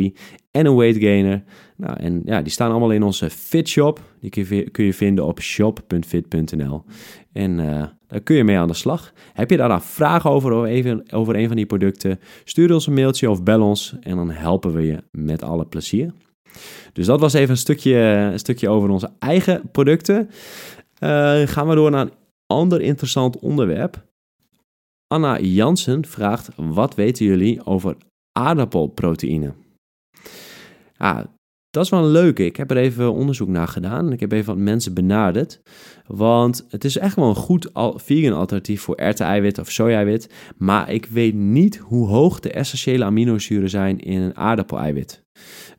en 0.51 0.67
een 0.67 0.77
weight 0.77 1.01
gainer. 1.01 1.43
Nou, 1.77 1.97
en 1.97 2.23
ja, 2.25 2.43
die 2.43 2.53
staan 2.53 2.71
allemaal 2.71 2.93
in 2.93 3.03
onze 3.03 3.31
Fit 3.31 3.69
Shop. 3.69 4.01
Die 4.21 4.31
kun 4.31 4.47
je, 4.49 4.71
kun 4.71 4.85
je 4.85 4.95
vinden 4.95 5.25
op 5.25 5.41
shop.fit.nl. 5.41 6.85
En 7.33 7.59
uh, 7.59 7.85
daar 8.07 8.21
kun 8.23 8.37
je 8.37 8.45
mee 8.45 8.59
aan 8.59 8.69
de 8.69 8.75
slag. 8.75 9.13
Heb 9.33 9.51
je 9.51 9.57
daar 9.57 9.69
dan 9.69 9.83
vragen 9.83 10.31
over, 10.31 10.53
over, 10.53 10.69
even, 10.69 11.13
over 11.13 11.37
een 11.37 11.47
van 11.47 11.57
die 11.57 11.67
producten? 11.67 12.21
Stuur 12.45 12.73
ons 12.73 12.87
een 12.87 12.95
mailtje 12.95 13.31
of 13.31 13.43
bel 13.43 13.63
ons 13.63 13.97
en 14.01 14.17
dan 14.17 14.31
helpen 14.31 14.73
we 14.73 14.83
je 14.83 15.03
met 15.11 15.43
alle 15.43 15.67
plezier. 15.67 16.13
Dus 16.93 17.07
dat 17.07 17.21
was 17.21 17.33
even 17.33 17.51
een 17.51 17.57
stukje, 17.57 17.95
een 17.97 18.39
stukje 18.39 18.69
over 18.69 18.89
onze 18.89 19.11
eigen 19.19 19.71
producten. 19.73 20.31
Uh, 21.01 21.43
gaan 21.47 21.69
we 21.69 21.75
door 21.75 21.91
naar 21.91 22.01
een 22.01 22.13
ander 22.47 22.81
interessant 22.81 23.39
onderwerp. 23.39 24.05
Anna 25.15 25.41
Jansen 25.41 26.07
vraagt: 26.07 26.49
Wat 26.57 26.95
weten 26.95 27.27
jullie 27.27 27.67
over 27.67 27.97
aardappelproteïne? 28.33 29.53
Dat 31.71 31.85
is 31.85 31.91
wel 31.91 32.05
een 32.05 32.11
leuke. 32.11 32.45
Ik 32.45 32.57
heb 32.57 32.71
er 32.71 32.77
even 32.77 33.13
onderzoek 33.13 33.49
naar 33.49 33.69
gedaan. 33.69 34.13
Ik 34.13 34.21
heb 34.21 34.33
even 34.33 34.55
wat 34.55 34.63
mensen 34.65 34.95
benaderd. 34.95 35.61
Want 36.07 36.67
het 36.69 36.85
is 36.85 36.99
echt 36.99 37.17
wel 37.17 37.29
een 37.29 37.35
goed 37.35 37.71
vegan 37.97 38.33
alternatief 38.33 38.83
voor 38.83 38.95
erwten-eiwit 38.95 39.59
of 39.59 39.71
soja-eiwit. 39.71 40.31
Maar 40.57 40.91
ik 40.91 41.07
weet 41.07 41.35
niet 41.35 41.77
hoe 41.77 42.09
hoog 42.09 42.41
de 42.41 42.53
essentiële 42.53 43.05
aminozuren 43.05 43.71
zijn 43.71 44.01
in 44.01 44.21
een 44.21 44.37
aardappeleiwit. 44.37 45.23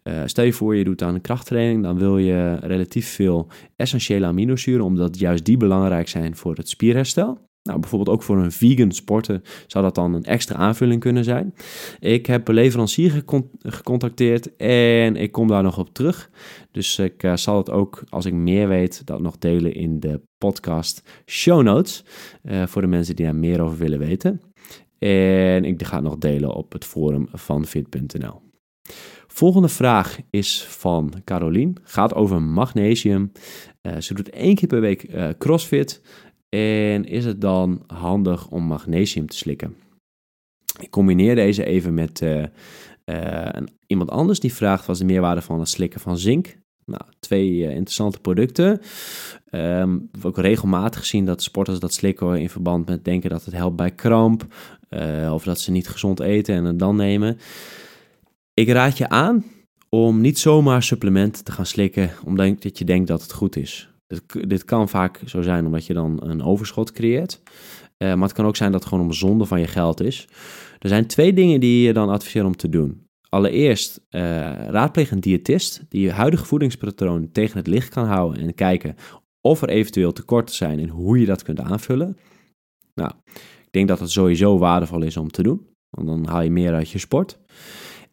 Uh, 0.03 0.21
stel 0.25 0.45
je 0.45 0.53
voor, 0.53 0.75
je 0.75 0.83
doet 0.83 1.01
aan 1.01 1.13
een 1.13 1.21
krachttraining, 1.21 1.83
dan 1.83 1.97
wil 1.97 2.17
je 2.17 2.55
relatief 2.55 3.07
veel 3.07 3.47
essentiële 3.75 4.25
aminozuren, 4.25 4.85
omdat 4.85 5.19
juist 5.19 5.45
die 5.45 5.57
belangrijk 5.57 6.07
zijn 6.07 6.35
voor 6.35 6.55
het 6.55 6.69
spierherstel. 6.69 7.44
Nou, 7.65 7.79
bijvoorbeeld 7.79 8.17
ook 8.17 8.23
voor 8.23 8.37
een 8.37 8.51
vegan 8.51 8.91
sporter 8.91 9.41
zou 9.67 9.83
dat 9.83 9.95
dan 9.95 10.13
een 10.13 10.23
extra 10.23 10.55
aanvulling 10.55 10.99
kunnen 10.99 11.23
zijn. 11.23 11.53
Ik 11.99 12.25
heb 12.25 12.47
een 12.47 12.53
leverancier 12.53 13.23
gecontacteerd 13.59 14.55
en 14.55 15.15
ik 15.15 15.31
kom 15.31 15.47
daar 15.47 15.63
nog 15.63 15.77
op 15.77 15.93
terug. 15.93 16.29
Dus 16.71 16.99
ik 16.99 17.23
uh, 17.23 17.35
zal 17.35 17.57
het 17.57 17.69
ook, 17.69 18.03
als 18.09 18.25
ik 18.25 18.33
meer 18.33 18.67
weet, 18.67 19.05
dat 19.05 19.21
nog 19.21 19.37
delen 19.37 19.73
in 19.73 19.99
de 19.99 20.21
podcast 20.37 21.23
show 21.25 21.63
notes. 21.63 22.03
Uh, 22.43 22.65
voor 22.65 22.81
de 22.81 22.87
mensen 22.87 23.15
die 23.15 23.25
daar 23.25 23.35
meer 23.35 23.61
over 23.61 23.77
willen 23.77 23.99
weten. 23.99 24.41
En 24.99 25.65
ik 25.65 25.83
ga 25.83 25.95
het 25.95 26.03
nog 26.03 26.17
delen 26.17 26.55
op 26.55 26.71
het 26.71 26.85
forum 26.85 27.27
van 27.31 27.65
fit.nl. 27.65 28.41
Volgende 29.27 29.69
vraag 29.69 30.17
is 30.29 30.63
van 30.63 31.13
Carolien. 31.23 31.77
Gaat 31.83 32.13
over 32.13 32.41
magnesium. 32.41 33.31
Uh, 33.81 33.97
ze 33.97 34.13
doet 34.13 34.29
één 34.29 34.55
keer 34.55 34.67
per 34.67 34.81
week 34.81 35.09
crossfit. 35.37 36.01
En 36.55 37.05
is 37.05 37.25
het 37.25 37.41
dan 37.41 37.83
handig 37.87 38.47
om 38.47 38.63
magnesium 38.63 39.27
te 39.27 39.37
slikken? 39.37 39.75
Ik 40.79 40.89
combineer 40.89 41.35
deze 41.35 41.65
even 41.65 41.93
met 41.93 42.21
uh, 42.21 42.43
uh, 43.05 43.49
iemand 43.87 44.09
anders 44.09 44.39
die 44.39 44.53
vraagt 44.53 44.85
wat 44.85 44.97
de 44.97 45.05
meerwaarde 45.05 45.41
van 45.41 45.59
het 45.59 45.69
slikken 45.69 45.99
van 45.99 46.17
zink. 46.17 46.57
Nou, 46.85 47.01
twee 47.19 47.49
uh, 47.51 47.69
interessante 47.69 48.19
producten. 48.19 48.69
Um, 48.69 48.79
we 49.51 50.07
hebben 50.11 50.23
ook 50.23 50.37
regelmatig 50.37 50.99
gezien 50.99 51.25
dat 51.25 51.43
sporters 51.43 51.79
dat 51.79 51.93
slikken 51.93 52.39
in 52.39 52.49
verband 52.49 52.87
met 52.87 53.05
denken 53.05 53.29
dat 53.29 53.45
het 53.45 53.53
helpt 53.53 53.75
bij 53.75 53.91
kramp. 53.91 54.45
of 55.31 55.43
dat 55.43 55.59
ze 55.59 55.71
niet 55.71 55.87
gezond 55.87 56.19
eten 56.19 56.55
en 56.55 56.65
het 56.65 56.79
dan 56.79 56.95
nemen. 56.95 57.37
Ik 58.53 58.69
raad 58.69 58.97
je 58.97 59.09
aan 59.09 59.45
om 59.89 60.21
niet 60.21 60.39
zomaar 60.39 60.83
supplementen 60.83 61.43
te 61.43 61.51
gaan 61.51 61.65
slikken 61.65 62.11
omdat 62.25 62.77
je 62.77 62.85
denkt 62.85 63.07
dat 63.07 63.21
het 63.21 63.33
goed 63.33 63.55
is. 63.55 63.94
Dit, 64.07 64.49
dit 64.49 64.65
kan 64.65 64.89
vaak 64.89 65.21
zo 65.25 65.41
zijn 65.41 65.65
omdat 65.65 65.85
je 65.85 65.93
dan 65.93 66.19
een 66.23 66.43
overschot 66.43 66.91
creëert. 66.91 67.41
Uh, 67.97 68.13
maar 68.13 68.27
het 68.27 68.33
kan 68.33 68.45
ook 68.45 68.55
zijn 68.55 68.71
dat 68.71 68.79
het 68.79 68.89
gewoon 68.89 69.05
om 69.05 69.13
zonde 69.13 69.45
van 69.45 69.59
je 69.59 69.67
geld 69.67 70.01
is. 70.01 70.27
Er 70.79 70.89
zijn 70.89 71.07
twee 71.07 71.33
dingen 71.33 71.59
die 71.59 71.85
je 71.85 71.93
dan 71.93 72.09
adviseer 72.09 72.45
om 72.45 72.55
te 72.55 72.69
doen. 72.69 73.03
Allereerst 73.29 73.99
uh, 74.09 74.21
raadpleeg 74.67 75.11
een 75.11 75.19
diëtist 75.19 75.85
die 75.89 76.01
je 76.01 76.11
huidige 76.11 76.45
voedingspatroon 76.45 77.31
tegen 77.31 77.57
het 77.57 77.67
licht 77.67 77.89
kan 77.89 78.05
houden 78.05 78.41
en 78.41 78.55
kijken 78.55 78.95
of 79.41 79.61
er 79.61 79.69
eventueel 79.69 80.13
tekorten 80.13 80.55
zijn 80.55 80.79
en 80.79 80.89
hoe 80.89 81.19
je 81.19 81.25
dat 81.25 81.43
kunt 81.43 81.59
aanvullen. 81.59 82.17
Nou, 82.93 83.11
ik 83.35 83.71
denk 83.71 83.87
dat 83.87 83.99
het 83.99 84.11
sowieso 84.11 84.57
waardevol 84.57 85.01
is 85.01 85.17
om 85.17 85.31
te 85.31 85.43
doen, 85.43 85.67
want 85.89 86.07
dan 86.07 86.25
haal 86.25 86.41
je 86.41 86.51
meer 86.51 86.73
uit 86.73 86.89
je 86.89 86.99
sport. 86.99 87.39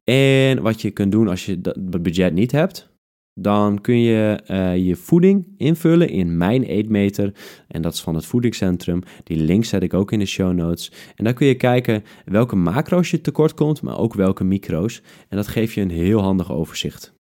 En 0.05 0.63
wat 0.63 0.81
je 0.81 0.91
kunt 0.91 1.13
doen 1.13 1.29
als 1.29 1.47
je 1.47 1.61
dat 1.61 2.03
budget 2.03 2.33
niet 2.33 2.53
hebt, 2.53 2.92
dan 3.35 3.81
kun 3.81 4.01
je 4.01 4.41
uh, 4.51 4.77
je 4.77 4.97
voeding 4.97 5.47
invullen 5.57 6.09
in 6.09 6.37
Mijn 6.37 6.63
Eetmeter. 6.63 7.33
En 7.69 7.83
dat 7.83 7.95
is 7.95 8.01
van 8.01 8.15
het 8.15 8.27
voedingscentrum. 8.27 9.03
Die 9.25 9.37
link 9.37 9.65
zet 9.65 9.83
ik 9.83 9.95
ook 9.95 10.13
in 10.13 10.19
de 10.19 10.27
show 10.27 10.53
notes. 10.53 10.93
En 11.15 11.25
dan 11.25 11.35
kun 11.35 11.47
je 11.47 11.55
kijken 11.55 12.05
welke 12.25 12.57
macro's 12.57 13.11
je 13.11 13.21
tekort 13.21 13.55
komt, 13.55 13.83
maar 13.83 13.99
ook 13.99 14.15
welke 14.15 14.45
micro's. 14.45 15.03
En 15.29 15.37
dat 15.37 15.49
geeft 15.49 15.75
je 15.75 15.81
een 15.81 15.91
heel 15.91 16.21
handig 16.21 16.53
overzicht. 16.53 17.15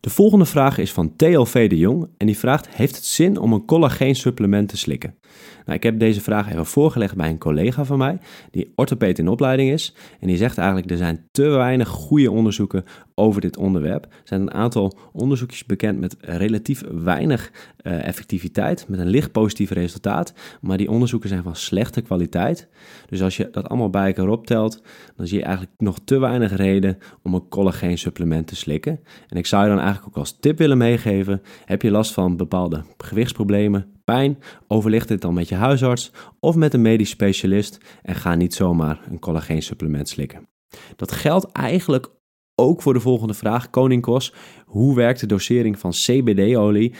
De 0.00 0.10
volgende 0.10 0.44
vraag 0.44 0.78
is 0.78 0.92
van 0.92 1.16
TLV 1.16 1.68
de 1.68 1.78
Jong 1.78 2.08
en 2.16 2.26
die 2.26 2.38
vraagt: 2.38 2.68
Heeft 2.68 2.96
het 2.96 3.04
zin 3.04 3.38
om 3.38 3.52
een 3.52 3.64
collageensupplement 3.64 4.68
te 4.68 4.76
slikken? 4.76 5.14
Nou, 5.64 5.76
ik 5.76 5.82
heb 5.82 5.98
deze 5.98 6.20
vraag 6.20 6.50
even 6.50 6.66
voorgelegd 6.66 7.16
bij 7.16 7.28
een 7.28 7.38
collega 7.38 7.84
van 7.84 7.98
mij, 7.98 8.18
die 8.50 8.72
orthopeet 8.74 9.18
in 9.18 9.28
opleiding 9.28 9.70
is. 9.70 9.94
En 10.20 10.26
die 10.26 10.36
zegt 10.36 10.58
eigenlijk: 10.58 10.90
er 10.90 10.96
zijn 10.96 11.28
te 11.30 11.48
weinig 11.48 11.88
goede 11.88 12.30
onderzoeken 12.30 12.84
over 13.14 13.40
dit 13.40 13.56
onderwerp. 13.56 14.04
Er 14.04 14.10
zijn 14.24 14.40
een 14.40 14.52
aantal 14.52 14.98
onderzoekjes 15.12 15.64
bekend 15.64 16.00
met 16.00 16.16
relatief 16.20 16.82
weinig 16.90 17.50
uh, 17.82 18.06
effectiviteit, 18.06 18.88
met 18.88 19.00
een 19.00 19.08
licht 19.08 19.32
positief 19.32 19.70
resultaat. 19.70 20.32
Maar 20.60 20.76
die 20.76 20.90
onderzoeken 20.90 21.28
zijn 21.28 21.42
van 21.42 21.56
slechte 21.56 22.00
kwaliteit. 22.00 22.68
Dus 23.08 23.22
als 23.22 23.36
je 23.36 23.48
dat 23.50 23.68
allemaal 23.68 23.90
bij 23.90 24.06
elkaar 24.06 24.28
optelt, 24.28 24.82
dan 25.16 25.26
zie 25.26 25.38
je 25.38 25.44
eigenlijk 25.44 25.74
nog 25.78 25.98
te 26.04 26.18
weinig 26.18 26.56
reden 26.56 26.98
om 27.22 27.34
een 27.34 27.48
collageensupplement 27.48 28.46
te 28.46 28.56
slikken. 28.56 29.00
En 29.28 29.36
ik 29.36 29.46
zou 29.46 29.62
je 29.62 29.68
dan 29.68 29.78
eigenlijk 29.78 30.08
ook 30.08 30.16
als 30.16 30.38
tip 30.40 30.58
willen 30.58 30.78
meegeven: 30.78 31.42
heb 31.64 31.82
je 31.82 31.90
last 31.90 32.12
van 32.12 32.36
bepaalde 32.36 32.84
gewichtsproblemen, 32.98 33.86
pijn, 34.10 34.38
overleg 34.68 35.06
dit 35.06 35.20
dan 35.20 35.34
met 35.34 35.48
je 35.48 35.54
huisarts 35.54 36.12
of 36.40 36.56
met 36.56 36.74
een 36.74 36.82
medisch 36.82 37.10
specialist 37.10 37.78
en 38.02 38.14
ga 38.14 38.34
niet 38.34 38.54
zomaar 38.54 39.00
een 39.10 39.18
collageensupplement 39.18 40.08
slikken. 40.08 40.48
Dat 40.96 41.12
geldt 41.12 41.52
eigenlijk 41.52 42.10
ook 42.54 42.82
voor 42.82 42.92
de 42.92 43.00
volgende 43.00 43.34
vraag, 43.34 43.70
Koning 43.70 44.02
Kos. 44.02 44.34
Hoe 44.66 44.94
werkt 44.94 45.20
de 45.20 45.26
dosering 45.26 45.78
van 45.78 45.90
CBD-olie? 45.90 46.94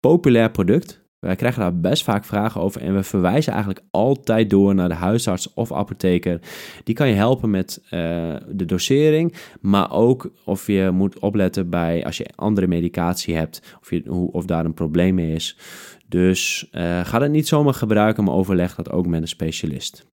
Populair 0.00 0.50
product. 0.50 1.00
Wij 1.20 1.36
krijgen 1.36 1.60
daar 1.60 1.80
best 1.80 2.02
vaak 2.02 2.24
vragen 2.24 2.60
over 2.60 2.80
en 2.80 2.94
we 2.94 3.02
verwijzen 3.02 3.52
eigenlijk 3.52 3.84
altijd 3.90 4.50
door 4.50 4.74
naar 4.74 4.88
de 4.88 4.94
huisarts 4.94 5.54
of 5.54 5.72
apotheker. 5.72 6.40
Die 6.84 6.94
kan 6.94 7.08
je 7.08 7.14
helpen 7.14 7.50
met 7.50 7.82
uh, 7.84 7.90
de 8.48 8.64
dosering, 8.64 9.34
maar 9.60 9.92
ook 9.92 10.30
of 10.44 10.66
je 10.66 10.90
moet 10.92 11.18
opletten 11.18 11.70
bij 11.70 12.04
als 12.04 12.16
je 12.16 12.30
andere 12.34 12.66
medicatie 12.66 13.36
hebt, 13.36 13.76
of, 13.80 13.90
je, 13.90 14.12
of 14.32 14.44
daar 14.44 14.64
een 14.64 14.74
probleem 14.74 15.14
mee 15.14 15.34
is. 15.34 15.58
Dus 16.10 16.68
uh, 16.72 17.04
ga 17.04 17.18
dat 17.18 17.30
niet 17.30 17.48
zomaar 17.48 17.74
gebruiken, 17.74 18.24
maar 18.24 18.34
overleg 18.34 18.74
dat 18.74 18.90
ook 18.90 19.06
met 19.06 19.22
een 19.22 19.28
specialist. 19.28 20.06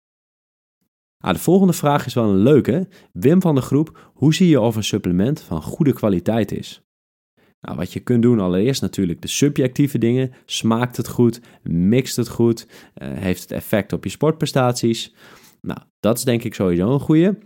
Ah, 1.18 1.34
de 1.34 1.40
volgende 1.40 1.74
vraag 1.74 2.06
is 2.06 2.14
wel 2.14 2.30
een 2.30 2.44
leuke. 2.44 2.88
Wim 3.12 3.42
van 3.42 3.56
de 3.56 3.62
groep, 3.62 4.12
hoe 4.14 4.34
zie 4.34 4.48
je 4.48 4.62
of 4.62 4.76
een 4.76 4.84
supplement 4.84 5.42
van 5.42 5.62
goede 5.62 5.94
kwaliteit 5.94 6.52
is? 6.52 6.82
Nou, 7.62 7.78
wat 7.78 7.94
je 7.94 8.00
kunt 8.00 8.22
doen 8.22 8.40
allereerst 8.40 8.82
natuurlijk 8.82 9.22
de 9.22 9.28
subjectieve 9.28 9.98
dingen. 9.98 10.34
Smaakt 10.46 10.98
het 10.98 11.08
goed? 11.08 11.42
Mixt 11.64 12.16
het 12.16 12.30
goed? 12.30 12.68
Uh, 12.68 13.08
heeft 13.14 13.42
het 13.42 13.52
effect 13.52 13.94
op 13.94 14.04
je 14.04 14.10
sportprestaties? 14.10 15.16
Nou, 15.62 15.80
dat 16.00 16.18
is 16.18 16.24
denk 16.24 16.44
ik 16.44 16.54
sowieso 16.54 16.94
een 16.94 17.00
goede. 17.00 17.38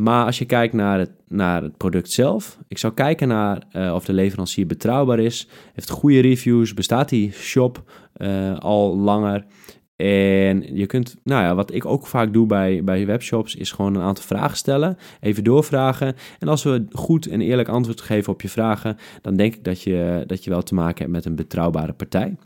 Maar 0.00 0.24
als 0.24 0.38
je 0.38 0.44
kijkt 0.44 0.74
naar 0.74 0.98
het, 0.98 1.10
naar 1.28 1.62
het 1.62 1.76
product 1.76 2.10
zelf, 2.10 2.58
ik 2.68 2.78
zou 2.78 2.94
kijken 2.94 3.28
naar 3.28 3.62
uh, 3.72 3.94
of 3.94 4.04
de 4.04 4.12
leverancier 4.12 4.66
betrouwbaar 4.66 5.18
is, 5.18 5.48
heeft 5.72 5.90
goede 5.90 6.20
reviews, 6.20 6.74
bestaat 6.74 7.08
die 7.08 7.32
shop 7.32 7.82
uh, 8.16 8.58
al 8.58 8.96
langer. 8.96 9.44
En 9.96 10.76
je 10.76 10.86
kunt, 10.86 11.16
nou 11.22 11.42
ja, 11.42 11.54
wat 11.54 11.72
ik 11.72 11.86
ook 11.86 12.06
vaak 12.06 12.32
doe 12.32 12.46
bij, 12.46 12.84
bij 12.84 13.06
webshops, 13.06 13.54
is 13.54 13.72
gewoon 13.72 13.94
een 13.94 14.02
aantal 14.02 14.24
vragen 14.24 14.56
stellen, 14.56 14.96
even 15.20 15.44
doorvragen. 15.44 16.14
En 16.38 16.48
als 16.48 16.62
we 16.62 16.86
goed 16.90 17.26
en 17.26 17.40
eerlijk 17.40 17.68
antwoord 17.68 18.00
geven 18.00 18.32
op 18.32 18.42
je 18.42 18.48
vragen, 18.48 18.96
dan 19.22 19.36
denk 19.36 19.54
ik 19.54 19.64
dat 19.64 19.82
je, 19.82 20.24
dat 20.26 20.44
je 20.44 20.50
wel 20.50 20.62
te 20.62 20.74
maken 20.74 20.98
hebt 20.98 21.12
met 21.12 21.24
een 21.24 21.36
betrouwbare 21.36 21.92
partij. 21.92 22.36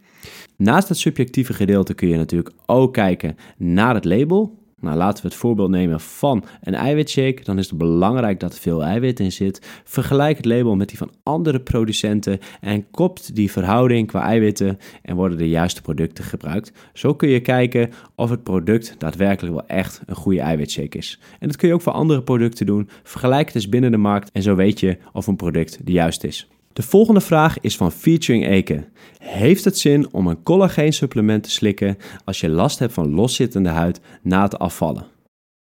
Naast 0.56 0.88
het 0.88 0.98
subjectieve 0.98 1.52
gedeelte 1.52 1.94
kun 1.94 2.08
je 2.08 2.16
natuurlijk 2.16 2.54
ook 2.66 2.92
kijken 2.92 3.36
naar 3.56 3.94
het 3.94 4.04
label. 4.04 4.60
Nou, 4.82 4.96
laten 4.96 5.22
we 5.22 5.28
het 5.28 5.38
voorbeeld 5.38 5.70
nemen 5.70 6.00
van 6.00 6.44
een 6.62 6.74
eiwitshake. 6.74 7.44
Dan 7.44 7.58
is 7.58 7.68
het 7.68 7.78
belangrijk 7.78 8.40
dat 8.40 8.52
er 8.52 8.60
veel 8.60 8.84
eiwit 8.84 9.20
in 9.20 9.32
zit. 9.32 9.82
Vergelijk 9.84 10.36
het 10.36 10.46
label 10.46 10.76
met 10.76 10.88
die 10.88 10.98
van 10.98 11.10
andere 11.22 11.60
producenten 11.60 12.38
en 12.60 12.90
kopt 12.90 13.34
die 13.34 13.50
verhouding 13.50 14.06
qua 14.06 14.22
eiwitten 14.22 14.78
en 15.02 15.16
worden 15.16 15.38
de 15.38 15.48
juiste 15.48 15.82
producten 15.82 16.24
gebruikt. 16.24 16.72
Zo 16.92 17.14
kun 17.14 17.28
je 17.28 17.40
kijken 17.40 17.90
of 18.14 18.30
het 18.30 18.42
product 18.42 18.94
daadwerkelijk 18.98 19.54
wel 19.54 19.66
echt 19.66 20.00
een 20.06 20.14
goede 20.14 20.40
eiwitshake 20.40 20.98
is. 20.98 21.20
En 21.38 21.48
dat 21.48 21.56
kun 21.56 21.68
je 21.68 21.74
ook 21.74 21.82
voor 21.82 21.92
andere 21.92 22.22
producten 22.22 22.66
doen. 22.66 22.88
Vergelijk 23.02 23.46
het 23.46 23.54
eens 23.54 23.68
binnen 23.68 23.90
de 23.90 23.96
markt 23.96 24.30
en 24.32 24.42
zo 24.42 24.54
weet 24.54 24.80
je 24.80 24.98
of 25.12 25.26
een 25.26 25.36
product 25.36 25.86
de 25.86 25.92
juiste 25.92 26.26
is. 26.26 26.48
De 26.72 26.82
volgende 26.82 27.20
vraag 27.20 27.60
is 27.60 27.76
van 27.76 27.92
Featuring 27.92 28.46
Eke. 28.46 28.88
Heeft 29.18 29.64
het 29.64 29.78
zin 29.78 30.12
om 30.12 30.26
een 30.26 30.42
collageensupplement 30.42 31.42
te 31.42 31.50
slikken 31.50 31.96
als 32.24 32.40
je 32.40 32.48
last 32.48 32.78
hebt 32.78 32.92
van 32.92 33.14
loszittende 33.14 33.68
huid 33.68 34.00
na 34.22 34.42
het 34.42 34.58
afvallen? 34.58 35.06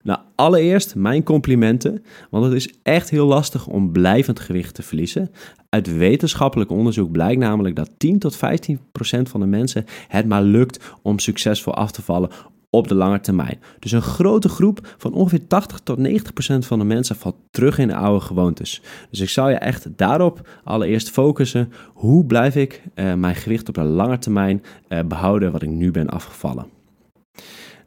Nou, 0.03 0.19
allereerst 0.35 0.95
mijn 0.95 1.23
complimenten, 1.23 2.03
want 2.29 2.45
het 2.45 2.53
is 2.53 2.73
echt 2.83 3.09
heel 3.09 3.25
lastig 3.25 3.67
om 3.67 3.91
blijvend 3.91 4.39
gewicht 4.39 4.75
te 4.75 4.81
verliezen. 4.81 5.31
Uit 5.69 5.97
wetenschappelijk 5.97 6.69
onderzoek 6.69 7.11
blijkt 7.11 7.39
namelijk 7.39 7.75
dat 7.75 7.91
10 7.97 8.19
tot 8.19 8.35
15 8.35 8.79
procent 8.91 9.29
van 9.29 9.39
de 9.39 9.45
mensen 9.45 9.85
het 10.07 10.27
maar 10.27 10.43
lukt 10.43 10.93
om 11.01 11.19
succesvol 11.19 11.73
af 11.73 11.91
te 11.91 12.01
vallen 12.01 12.29
op 12.73 12.87
de 12.87 12.95
lange 12.95 13.19
termijn. 13.19 13.59
Dus 13.79 13.91
een 13.91 14.01
grote 14.01 14.49
groep 14.49 14.95
van 14.97 15.13
ongeveer 15.13 15.47
80 15.47 15.79
tot 15.79 15.97
90 15.97 16.33
procent 16.33 16.65
van 16.65 16.79
de 16.79 16.85
mensen 16.85 17.15
valt 17.15 17.35
terug 17.51 17.77
in 17.77 17.87
de 17.87 17.95
oude 17.95 18.25
gewoontes. 18.25 18.81
Dus 19.09 19.19
ik 19.19 19.29
zou 19.29 19.49
je 19.49 19.55
echt 19.55 19.97
daarop 19.97 20.47
allereerst 20.63 21.09
focussen. 21.09 21.71
Hoe 21.93 22.25
blijf 22.25 22.55
ik 22.55 22.81
uh, 22.95 23.13
mijn 23.13 23.35
gewicht 23.35 23.67
op 23.67 23.75
de 23.75 23.83
lange 23.83 24.17
termijn 24.17 24.63
uh, 24.89 24.99
behouden 25.05 25.51
wat 25.51 25.61
ik 25.61 25.69
nu 25.69 25.91
ben 25.91 26.09
afgevallen? 26.09 26.65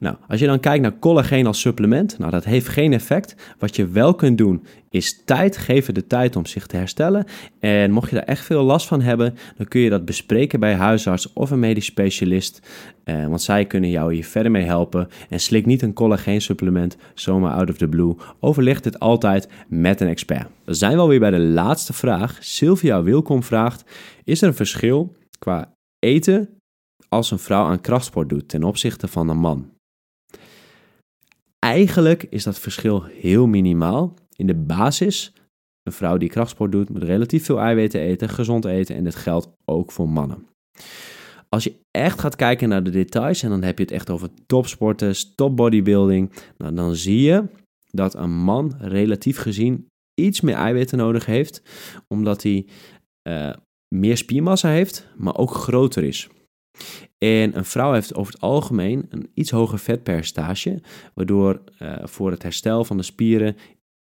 Nou, 0.05 0.17
als 0.29 0.41
je 0.41 0.47
dan 0.47 0.61
kijkt 0.61 0.83
naar 0.83 0.99
collageen 0.99 1.47
als 1.47 1.61
supplement, 1.61 2.19
nou 2.19 2.31
dat 2.31 2.45
heeft 2.45 2.69
geen 2.69 2.93
effect. 2.93 3.37
Wat 3.59 3.77
je 3.77 3.87
wel 3.87 4.15
kunt 4.15 4.39
doen 4.39 4.65
is 4.91 5.23
tijd 5.25 5.57
geven 5.57 5.95
de 5.95 6.07
tijd 6.07 6.37
om 6.37 6.47
zich 6.47 6.67
te 6.67 6.77
herstellen. 6.77 7.25
En 7.61 7.91
mocht 7.91 8.11
je 8.11 8.15
daar 8.15 8.25
echt 8.25 8.45
veel 8.45 8.63
last 8.63 8.87
van 8.87 9.01
hebben, 9.01 9.35
dan 9.57 9.69
kun 9.69 9.81
je 9.81 9.91
dat 9.91 10.05
bespreken 10.05 10.61
bij 10.61 10.73
een 10.73 10.79
huisarts 10.79 11.33
of 11.33 11.51
een 11.51 11.59
medisch 11.59 11.85
specialist. 11.85 12.61
Eh, 13.05 13.27
want 13.27 13.43
zij 13.43 13.65
kunnen 13.65 13.91
jou 13.91 14.15
hier 14.15 14.25
verder 14.25 14.51
mee 14.51 14.65
helpen. 14.65 15.09
En 15.29 15.41
slik 15.41 15.67
niet 15.67 15.83
een 15.83 15.93
collageensupplement 15.93 16.97
zomaar 17.15 17.53
out 17.53 17.71
of 17.71 17.77
the 17.77 17.89
blue. 17.89 18.15
Overleg 18.41 18.81
dit 18.81 18.99
altijd 18.99 19.49
met 19.69 20.01
een 20.01 20.09
expert. 20.09 20.47
We 20.65 20.75
zijn 20.75 20.97
wel 20.97 21.09
weer 21.09 21.21
bij 21.21 21.31
de 21.31 21.39
laatste 21.39 21.93
vraag. 21.93 22.39
Sylvia 22.41 23.03
Wilkom 23.03 23.43
vraagt: 23.43 23.85
Is 24.25 24.43
er 24.43 24.49
een 24.49 24.55
verschil 24.55 25.17
qua 25.39 25.75
eten 25.99 26.49
als 27.09 27.31
een 27.31 27.39
vrouw 27.39 27.65
aan 27.65 27.81
krachtsport 27.81 28.29
doet 28.29 28.49
ten 28.49 28.63
opzichte 28.63 29.09
van 29.09 29.29
een 29.29 29.39
man? 29.39 29.73
Eigenlijk 31.65 32.23
is 32.23 32.45
dat 32.45 32.59
verschil 32.59 33.03
heel 33.03 33.47
minimaal. 33.47 34.15
In 34.37 34.47
de 34.47 34.55
basis, 34.55 35.33
een 35.83 35.93
vrouw 35.93 36.17
die 36.17 36.29
krachtsport 36.29 36.73
doet, 36.73 36.89
moet 36.89 37.03
relatief 37.03 37.45
veel 37.45 37.59
eiwitten 37.59 38.01
eten, 38.01 38.29
gezond 38.29 38.65
eten 38.65 38.97
en 38.97 39.05
dit 39.05 39.15
geldt 39.15 39.49
ook 39.65 39.93
voor 39.93 40.09
mannen. 40.09 40.47
Als 41.49 41.65
je 41.65 41.75
echt 41.91 42.21
gaat 42.21 42.37
kijken 42.37 42.69
naar 42.69 42.83
de 42.83 42.91
details, 42.91 43.43
en 43.43 43.49
dan 43.49 43.63
heb 43.63 43.79
je 43.79 43.85
het 43.85 43.93
echt 43.93 44.11
over 44.11 44.29
topsporters, 44.47 45.35
top 45.35 45.57
bodybuilding, 45.57 46.33
nou, 46.59 46.75
dan 46.75 46.95
zie 46.95 47.21
je 47.21 47.45
dat 47.91 48.15
een 48.15 48.37
man 48.37 48.75
relatief 48.79 49.39
gezien 49.39 49.87
iets 50.15 50.41
meer 50.41 50.55
eiwitten 50.55 50.99
nodig 50.99 51.27
heeft, 51.27 51.63
omdat 52.09 52.43
hij 52.43 52.67
uh, 53.29 53.53
meer 53.95 54.17
spiermassa 54.17 54.69
heeft, 54.69 55.07
maar 55.17 55.37
ook 55.37 55.51
groter 55.51 56.05
is. 56.05 56.29
En 57.25 57.57
een 57.57 57.65
vrouw 57.65 57.93
heeft 57.93 58.15
over 58.15 58.33
het 58.33 58.43
algemeen 58.43 59.07
een 59.09 59.31
iets 59.35 59.51
hoger 59.51 59.79
vetpercentage, 59.79 60.81
waardoor 61.15 61.63
uh, 61.83 61.97
voor 62.03 62.31
het 62.31 62.43
herstel 62.43 62.85
van 62.85 62.97
de 62.97 63.03
spieren 63.03 63.57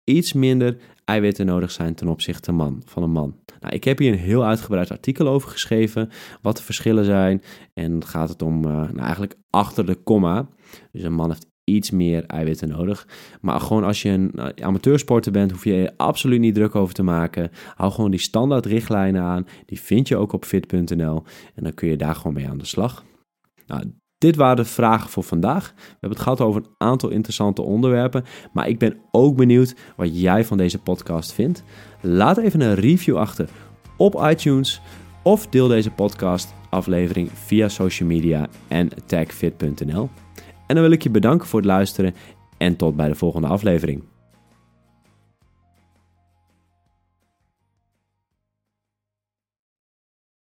iets 0.05 0.33
minder 0.33 0.77
eiwitten 1.05 1.47
nodig 1.47 1.71
zijn 1.71 1.95
ten 1.95 2.09
opzichte 2.09 2.53
man, 2.53 2.83
van 2.85 3.03
een 3.03 3.11
man. 3.11 3.37
Nou, 3.61 3.75
ik 3.75 3.85
heb 3.85 3.99
hier 3.99 4.13
een 4.13 4.19
heel 4.19 4.45
uitgebreid 4.45 4.91
artikel 4.91 5.29
over 5.29 5.51
geschreven, 5.51 6.11
wat 6.43 6.57
de 6.57 6.63
verschillen 6.63 7.05
zijn. 7.05 7.43
En 7.75 8.05
gaat 8.07 8.29
het 8.29 8.43
om, 8.43 8.65
uh, 8.65 8.73
nou 8.73 8.99
eigenlijk 8.99 9.35
achter 9.51 9.87
de 9.87 9.95
komma. 9.95 10.49
Dus 10.93 11.03
een 11.03 11.15
man 11.15 11.29
heeft 11.29 11.48
iets 11.69 11.91
meer 11.91 12.25
eiwitten 12.27 12.69
nodig. 12.69 13.09
Maar 13.41 13.61
gewoon 13.61 13.85
als 13.85 14.03
je 14.03 14.09
een 14.09 14.33
uh, 14.35 14.47
amateursporter 14.61 15.33
bent, 15.33 15.51
hoef 15.51 15.65
je 15.65 15.75
je 15.75 15.93
absoluut 15.97 16.41
niet 16.41 16.55
druk 16.55 16.75
over 16.75 16.95
te 16.95 17.03
maken. 17.03 17.51
Hou 17.75 17.93
gewoon 17.93 18.11
die 18.11 18.21
standaard 18.21 18.67
richtlijnen 18.67 19.23
aan. 19.23 19.47
Die 19.67 19.81
vind 19.81 20.09
je 20.09 20.17
ook 20.17 20.33
op 20.33 20.45
fit.nl. 20.45 21.23
En 21.55 21.63
dan 21.63 21.75
kun 21.75 21.89
je 21.89 21.97
daar 21.97 22.15
gewoon 22.15 22.33
mee 22.33 22.49
aan 22.49 22.59
de 22.59 22.67
slag. 22.67 23.05
Nou, 23.67 23.83
dit 24.19 24.37
waren 24.37 24.57
de 24.57 24.65
vragen 24.65 25.11
voor 25.11 25.23
vandaag. 25.23 25.73
We 25.77 25.83
hebben 25.91 26.11
het 26.11 26.21
gehad 26.21 26.41
over 26.41 26.63
een 26.63 26.75
aantal 26.79 27.11
interessante 27.11 27.63
onderwerpen. 27.63 28.25
Maar 28.53 28.69
ik 28.69 28.79
ben 28.79 28.97
ook 29.11 29.37
benieuwd 29.37 29.75
wat 29.97 30.21
jij 30.21 30.45
van 30.45 30.57
deze 30.57 30.79
podcast 30.79 31.33
vindt. 31.33 31.63
Laat 32.01 32.39
even 32.39 32.61
een 32.61 32.75
review 32.75 33.17
achter 33.17 33.49
op 33.97 34.25
iTunes. 34.31 34.81
Of 35.23 35.47
deel 35.47 35.69
deze 35.69 35.91
podcast 35.91 36.55
aflevering 36.71 37.31
via 37.33 37.69
social 37.69 38.09
media 38.09 38.49
en 38.69 38.89
tagfit.nl. 39.07 40.09
En 40.69 40.75
dan 40.75 40.85
wil 40.85 40.93
ik 40.93 41.03
je 41.03 41.11
bedanken 41.11 41.49
voor 41.49 41.59
het 41.59 41.69
luisteren 41.69 42.15
en 42.57 42.77
tot 42.77 42.97
bij 42.97 43.09
de 43.09 43.15
volgende 43.15 43.47
aflevering. 43.47 44.03